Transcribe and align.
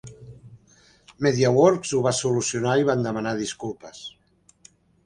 Mediaworks 1.27 1.93
ho 1.93 2.01
va 2.09 2.15
solucionar 2.23 2.75
i 2.85 2.89
van 2.91 3.07
demanar 3.11 3.39
disculpes. 3.45 4.07